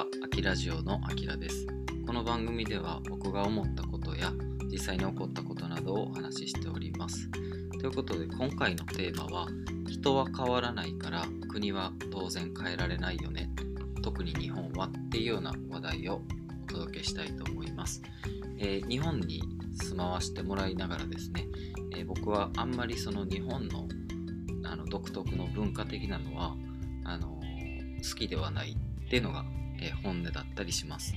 [0.00, 1.66] は、アキラジオのアキラです。
[2.06, 4.32] この番組では僕が思ったことや
[4.72, 7.30] 実際に起こったことなどをお話ししております。
[7.78, 9.46] ということで今回のテーマは
[9.90, 13.50] 人は変わらないから国は当然変えられないよね。
[14.02, 16.22] 特に日本はっていうような話題を
[16.64, 18.00] お届けしたいと思います。
[18.56, 19.42] えー、日本に
[19.82, 21.46] 住まわしてもらいながらですね、
[21.94, 23.86] えー、僕はあんまりその日本の
[24.64, 26.56] あの独特の文化的なのは
[27.04, 27.38] あの
[28.02, 29.44] 好きではないっていうのが、
[29.80, 31.14] え、本音だったりします。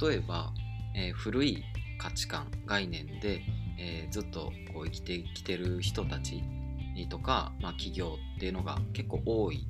[0.00, 0.52] 例えば、
[0.94, 1.64] え、古い
[1.98, 3.42] 価値観概念で、
[3.78, 6.42] え、ずっとこう生きてきてる人たち
[7.08, 9.66] とか、まあ、企業っていうのが結構多い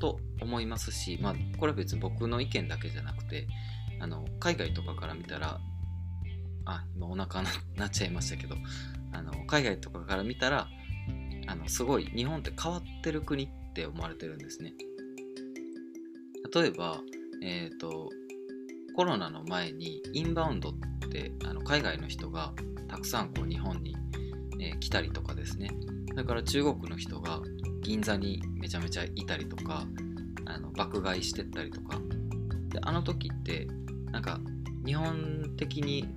[0.00, 3.46] と思いますし、まあ、これは別に僕の意見だけじゃなくて
[4.00, 5.60] あの海外とかから見たら
[6.64, 7.42] あ今お腹
[7.76, 8.56] なっちゃいましたけど
[9.12, 10.68] あの海外とかから見たら
[11.46, 14.74] あのすごい日本って変わってる国って思われてるんですね。
[16.54, 17.00] 例えば、
[17.42, 18.10] えーと、
[18.96, 20.74] コロナの前にインバウンドっ
[21.10, 22.52] てあの海外の人が
[22.88, 23.96] たくさんこう日本に、
[24.60, 25.70] えー、来たりとかですね。
[26.14, 27.40] だから中国の人が
[27.80, 29.86] 銀座にめちゃめちゃいたりとか
[30.46, 32.00] あの爆買いしてったりとか。
[32.68, 33.66] であの時って
[34.10, 34.40] なんか
[34.84, 36.08] 日本的に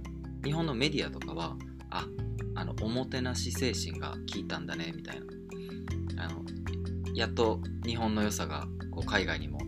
[0.43, 1.55] 日本のメディアとかは
[1.89, 2.07] あ
[2.55, 6.23] あのおもてなし精神が効いたんだねみたいな。
[6.23, 6.43] あの
[7.13, 9.59] やっと日本の良さがこう海外にも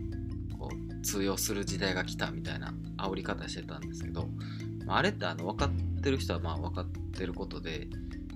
[1.04, 4.28] 通用する時代が来たみたいな煽り方してたんですけど、
[4.86, 7.88] まあ、あれってあの分かってる人はまあ分かってることで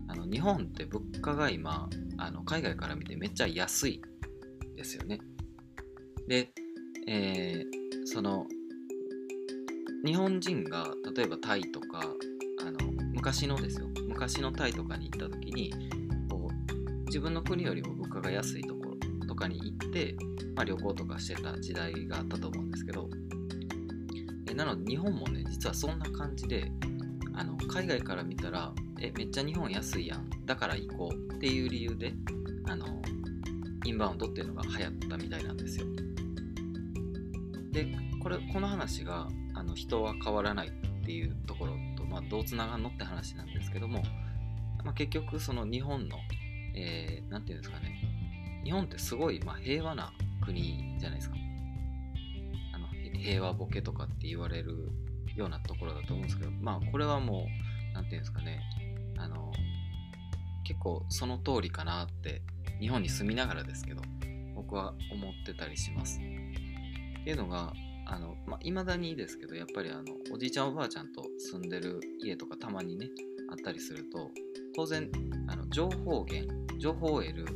[0.06, 1.88] あの日本って物価が今
[2.18, 4.02] あの海外から見てめっちゃ安い
[4.76, 5.18] ですよね。
[6.28, 6.52] で、
[7.06, 8.46] えー、その
[10.04, 12.00] 日本人が例えばタイとか
[12.64, 12.78] あの
[13.14, 15.72] 昔のですよ昔のタイとかに行った時に
[16.30, 20.16] こう自分の国よりも物価が安いところとかに行って、
[20.58, 23.08] まあ、旅行とかしてた時代があったと思うんですけど
[24.50, 26.72] えなので日本もね実はそんな感じで
[27.32, 32.12] あの海外から見たらえめっちゃ日本安いやんだから行こうっていう理由で
[32.66, 32.86] あの
[33.84, 35.86] インバウンドっていうのが流行ったみたいなんですよ。
[37.70, 37.86] で
[38.20, 44.02] これこの話があの人は変わらないっていうところと、まあ、どうつながるのって話なんですけども、
[44.84, 46.16] まあ、結局その日本の
[46.74, 47.94] 何、えー、て言うんですかね
[48.64, 50.12] 日本ってすごい、ま、平和な
[50.48, 51.36] 国じゃないですか
[52.74, 52.86] あの
[53.18, 54.90] 平和ボケとかって言われる
[55.36, 57.46] ようなところだと思うんですけどまあこれはも
[57.92, 58.60] う何て言うんですかね
[59.18, 59.52] あの
[60.64, 62.42] 結構その通りかなって
[62.80, 64.02] 日本に住みながらですけど
[64.54, 66.18] 僕は思ってたりします。
[66.18, 67.72] っていうのが
[68.06, 73.08] あの、まあ、未だにですけど、やっぱりあの、おじいちゃんおばあちゃんと住んでる家とかたまにね、
[73.50, 74.30] あったりすると、
[74.74, 75.10] 当然、
[75.46, 77.46] あの情報源、情報を得る、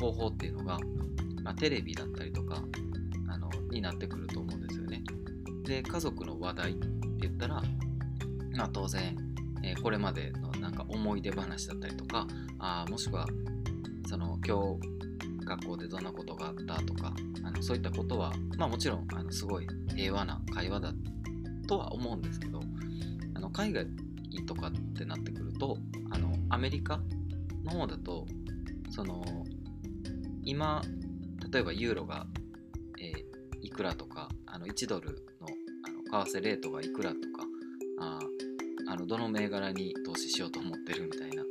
[0.00, 0.78] 方法っていうのが、
[1.42, 2.62] まあ、テレビだったりとか、
[3.28, 5.02] あの、になってくると思うんですよね。
[5.64, 6.88] で、家族の話題って
[7.20, 7.62] 言ったら、
[8.56, 9.16] まあ、当然、
[9.62, 12.26] えー、これまでのなんか思い出話だったりとか、
[12.58, 13.26] あもしくは、
[14.08, 15.00] その、今日、
[15.50, 17.12] 学校でどんなことがあったとか
[17.42, 20.92] あのそういったことは、まあ、もちろんあのすごい平和な会話だ
[21.66, 22.60] とは思うんですけど
[23.34, 23.86] あの海外
[24.46, 25.76] とかってなってくると
[26.10, 27.00] あのアメリカ
[27.64, 28.26] の方だと
[28.90, 29.24] その
[30.50, 30.82] 今
[31.52, 32.26] 例えばユーロが、
[33.00, 35.46] えー、いくらとかあの1ドルの
[36.10, 37.44] あの為替レートがいくらとか
[38.00, 38.18] あ
[38.88, 41.44] あのどの銘柄に投資しようと思ってるみたいな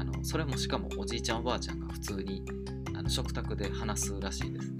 [0.00, 2.44] あのそれもしかもおじいちゃんおばあちゃんが普通に
[2.96, 4.72] あの食卓で話すらしいです。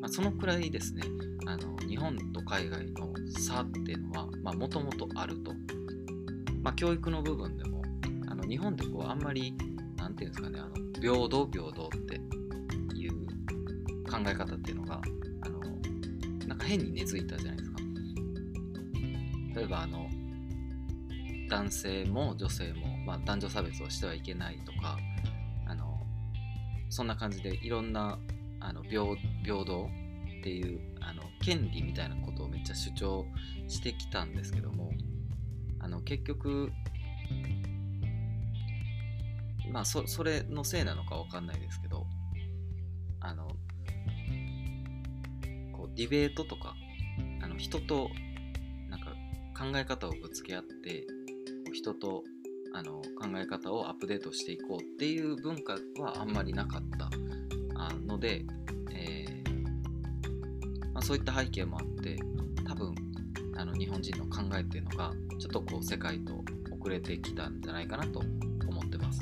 [0.00, 1.02] まあ、そのくらいですね、
[1.46, 5.52] あの日本と海外の差っていうのはもともとあると。
[6.62, 7.82] まあ、教育の部分でも、
[8.26, 9.54] あの日本ってこうあんまり、
[9.96, 12.29] なんていうんですかね、あの平等平等って
[14.28, 15.00] え方っていうのが、
[15.42, 15.60] あの
[16.46, 17.78] なんか変に根付いたじゃないですか。
[19.56, 20.08] 例えば、あの、
[21.48, 24.98] 男性も女性も、まあ、男女差別をしてはいけないとか、
[25.66, 26.00] あの
[26.88, 28.18] そんな感じでいろんな
[28.58, 29.04] あの平
[29.44, 29.88] 平等
[30.40, 33.26] っていうあの権利みたいなことをめっちゃ主張
[33.68, 34.90] してきたんですけども
[35.80, 36.70] あの結局
[39.70, 42.06] まあそそれのせいなのかわかんないですけど
[43.20, 43.48] あの
[46.00, 46.76] ディベートとか
[47.42, 48.08] あの人と
[48.88, 49.08] なんか
[49.54, 51.06] 考え方をぶつけ合って
[51.74, 52.24] 人と
[52.72, 57.10] あの考え方をアップデートしていこうっていう文化はあんまりなかった
[58.06, 58.46] ので、
[58.92, 62.16] えー、まあ、そういった背景もあって
[62.66, 62.94] 多分
[63.58, 66.42] あの日本人の考えっていうのがちょっとこう世界と
[66.80, 68.20] 遅れてきたんじゃないかなと
[68.66, 69.20] 思ってます。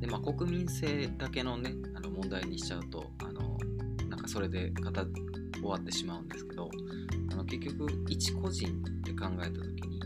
[0.00, 3.32] でまあ、国民性だけのねあの問題にしちゃうとあ
[4.24, 6.70] かそれで語終わってしまうんですけど
[7.32, 10.00] あの結局一個人って考えた時に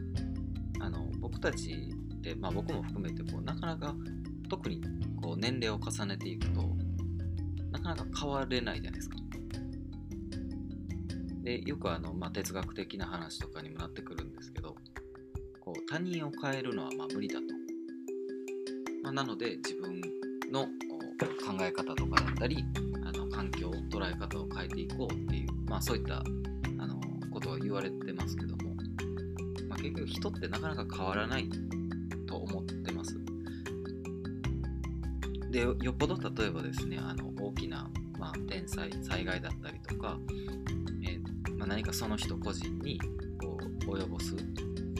[0.81, 1.73] あの僕たち
[2.17, 3.95] って、まあ、僕も含めてこうなかなか
[4.49, 4.81] 特に
[5.23, 6.77] こう年齢を重ねていくと
[7.71, 9.17] なかなか変われないじゃないですか。
[11.43, 14.77] でよくあの、まあ、哲学的な話とかにもなってくるんですけど
[15.61, 17.47] こう他人を変えるのはま無理だと。
[19.03, 20.01] まあ、なので自分
[20.51, 22.65] の考え方とかだったり
[23.39, 26.25] 環境捉え方を変えていこうっていう、まあ、そういった
[26.81, 27.01] あの
[27.31, 28.75] ことは言われてますけども、
[29.69, 31.49] まあ、結局人ってなかなか変わらない
[32.27, 33.17] と思ってます。
[35.53, 37.89] でよっぽど例えばですねあの大きな、
[38.19, 40.19] まあ、天災災害だったりとか、
[41.07, 43.01] えー、まあ、何かその人個人に
[43.41, 43.57] こ
[43.87, 44.35] う及ぼす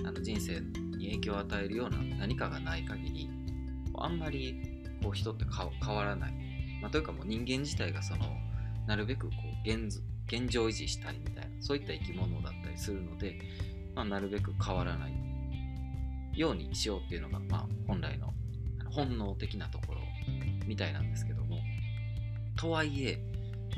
[0.07, 0.61] あの人生
[0.97, 3.29] に影響を与えるような何かがない限り
[3.97, 4.55] あんまり
[5.03, 5.45] こう人って
[5.85, 6.48] 変わらない、
[6.81, 8.27] まあ、というかもう人間自体がその
[8.87, 9.33] なるべくこ
[9.65, 13.39] う現現状維持したいみたいなそういった生き物だったりするので、
[13.95, 15.13] まあ、なるべく変わらない
[16.35, 18.33] ようにしようっていうのが、まあ、本来の
[18.91, 20.01] 本能的なところ
[20.67, 21.59] みたいなんですけども
[22.57, 23.19] とはいえ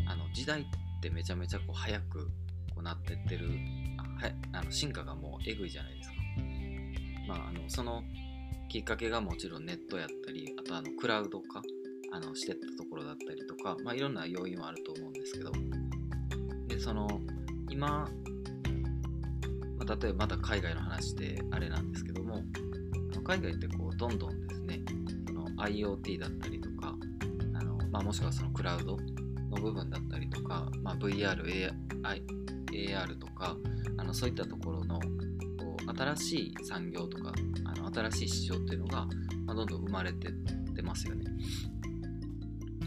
[0.06, 0.64] あの時代っ
[1.00, 2.26] てめちゃめちゃこう早く
[2.74, 3.48] こうなってってる
[4.20, 6.14] はあの進化がもうえぐいじゃないですか。
[7.28, 8.02] まあ、あのその
[8.68, 11.62] きっかけがもちろんネットやったりあとあのクラウド化
[12.12, 15.52] あのしてったところだったりとか、まあ、いろんな要因はあると思うんですけど
[16.68, 17.08] でその
[17.68, 18.08] 今、ま
[19.86, 22.42] あ、例えばまた海外の話であれなんですけども
[23.30, 24.80] 海外ってこうどんどんですね
[25.28, 26.96] その IoT だったりとか
[27.54, 28.96] あの、まあ、もしくはそのクラウド
[29.50, 31.70] の部分だったりとか、まあ、VR、
[32.02, 32.22] AI、
[32.72, 33.56] AR とか
[33.98, 37.32] あのそういったところのこう新しい産業とか
[37.64, 39.06] あの新しい市場っていうのが、
[39.46, 40.32] まあ、どんどん生まれてっ
[40.74, 41.24] てますよね。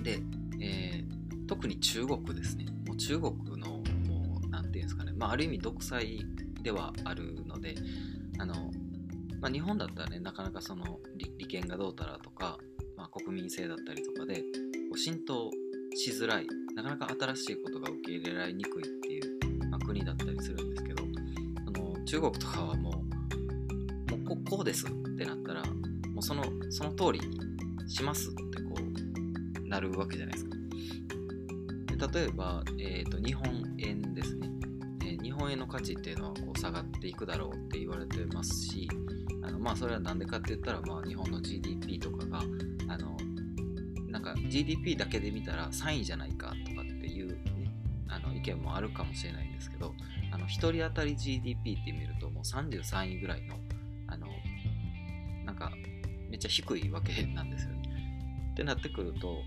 [0.04, 0.20] で、
[0.62, 2.66] えー、特に中国ですね。
[2.88, 3.68] もう中国の
[4.08, 6.20] もう何て言うんですかね、まあ、ある意味独裁
[6.62, 7.76] ではあるので
[8.40, 8.72] あの、
[9.42, 12.58] まあ、日本だったらねなかなかその利権がどうたらとか、
[12.98, 14.42] まあ、国民性だったりとかでこ
[14.94, 15.52] う浸透
[15.96, 21.04] しづらいなかなか新しいことが受け入れられにくいっていう、まあ、国だったりするんですけど
[21.68, 28.93] あの中国とかはもうもうここうですってなったらもうそのその通りにしますってこう
[29.74, 30.56] なるわけじゃないですか。
[32.12, 34.50] で例えば、えーと、日本円ですね、
[35.02, 38.88] えー、日本円の価値っていうのはこう下がっていくだろうって言われてますし
[39.42, 42.40] あのまあそれは何でかって言ったら、まあ、日本の GDP とかが
[42.88, 43.18] あの
[44.10, 47.36] なんか GDP だけで見たら3位じゃないかとかっていう、ね、
[48.10, 49.96] あの意見もあるかもしれないんですけど
[50.32, 53.56] あの1人当たり GDP って見るともう33位ぐらいの
[54.08, 54.28] あの
[55.46, 55.72] なんか
[56.30, 57.84] めっちゃ低いわけなんですよね。
[58.52, 59.42] ってなってくると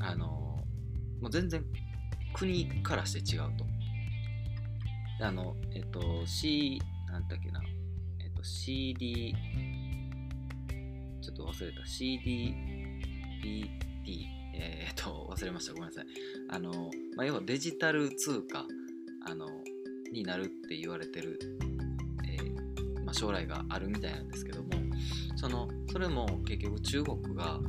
[0.00, 0.26] あの
[1.20, 1.64] もう全然
[2.34, 3.66] 国からして違うと。
[5.20, 6.80] あのえっと C
[7.10, 7.60] なんだっけな。
[8.20, 9.34] えっと CD
[11.20, 11.80] ちょっと忘れた。
[11.86, 12.78] CDBT
[14.54, 15.72] えー、っと忘れました。
[15.72, 16.06] ごめんなさい。
[16.50, 18.64] あの、まあ、要はデジタル通貨
[19.26, 19.46] あの
[20.12, 21.38] になるって言われてる、
[22.24, 24.70] えー、まあ、将来があるみたいなんですけども
[25.36, 27.60] そのそれも結局中国が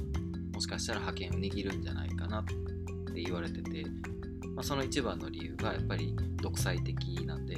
[0.59, 3.85] もしかしたら覇権を握るんじゃないかなって言われてて、
[4.55, 7.55] まあ、その一番の理由がやっぱり独裁的なんで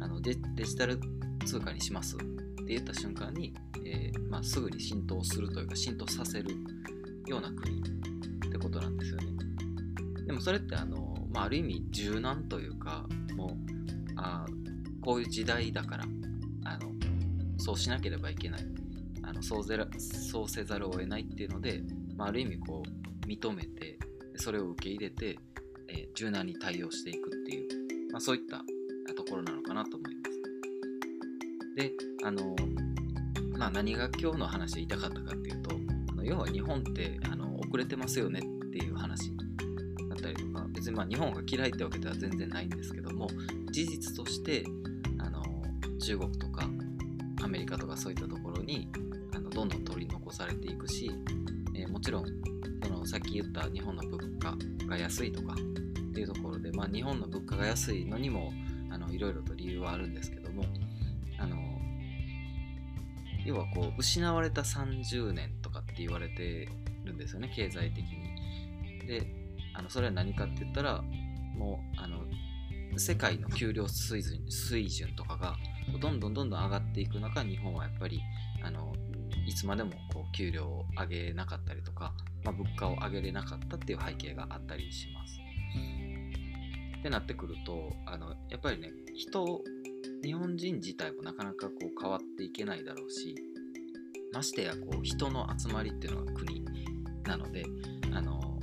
[0.00, 0.98] あのデデジタル
[1.46, 3.54] 通貨にしますって言った瞬間に、
[3.86, 6.50] えー、まあ、すぐに浸透するというか浸透させる
[7.28, 9.26] ような国ってことなんですよね。
[10.26, 13.50] でもそれってあの、まあ、ある意味柔軟というかもう
[14.16, 14.44] あ
[15.02, 16.04] こういう時代だから
[16.64, 16.90] あの
[17.58, 18.66] そうしなければいけない
[19.22, 21.84] あのそうぜらそうせざるを得ないっていうので、
[22.20, 23.98] まあ、ある意味こう認めて
[24.36, 25.38] それを受け入れて、
[25.88, 28.58] えー、柔軟に対応していくっていう、まあ、そういった
[29.14, 30.30] ところなのかなと思います。
[31.76, 32.54] であの、
[33.56, 35.70] まあ、何が今日の話で言いたかったかっていうと
[36.10, 43.28] あの要は日本ってあの遅れてますよねっていう話だったりとか別にまあ日本が嫌いってわけでは全然ないんですけども
[43.70, 44.64] 事実として
[45.18, 45.42] あの
[45.98, 46.68] 中国とか
[47.42, 48.88] アメリカとかそういったところに
[49.34, 51.49] あのどんどん取り残されていくし、えー、
[52.00, 52.24] もちろん
[52.82, 55.56] そのさっき言った日本の物価が安いとかっ
[56.14, 58.54] ていうところで、まあ、日本の物価が安いのにも
[58.90, 60.64] あのいろいろと理由はあるんですけども
[61.38, 61.58] あの
[63.44, 66.70] 要はこう失われた30年とかって言われて
[67.04, 69.06] るんですよね経済的に。
[69.06, 69.26] で
[69.74, 71.02] あのそれは何かって言ったら
[71.54, 72.22] もうあの
[72.98, 75.54] 世界の給料水準水準とかが
[76.00, 78.22] どんどんどんどん上がっていく中日本はやっぱり
[78.62, 78.94] あの
[79.50, 82.14] いつまでもこう給料を上げなかったりとか、
[82.44, 85.40] まあ、物価を上げれなかったっていう背景があったりします。
[87.00, 89.60] ってなってくるとあのやっぱりね人
[90.22, 93.34] 日本人自体もなかなかこう変わっていけないだろうし
[94.32, 96.64] ましてやこう人の集まりっていうのが国
[97.24, 97.64] なので
[98.12, 98.60] あの、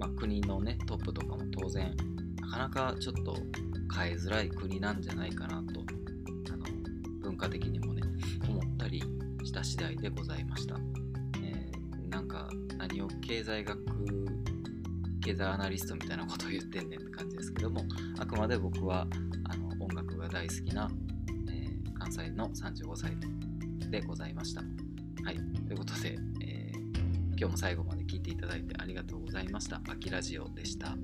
[0.00, 1.94] まあ、国のねトップとかも当然
[2.40, 3.36] なかなかちょっと
[3.94, 5.80] 変えづらい国なんじゃないかなと
[6.52, 6.64] あの
[7.20, 8.02] 文化的にもね
[8.48, 9.02] 思ったり
[9.44, 10.76] した次第でございました、
[11.42, 12.48] えー、なんか
[12.78, 13.78] 何を経済学
[15.20, 17.82] 経済アナリストみたいなことを言ってんねんって感じですけども
[18.18, 19.06] あくまで僕は
[19.48, 20.90] あの音楽が大好きな、
[21.50, 23.12] えー、関西の35歳
[23.90, 24.62] でございました。
[25.24, 26.98] はい、ということで、えー、
[27.30, 29.80] 今日も最後まで聞いていただいてありがとうございました。
[29.88, 30.96] あきラジオでした。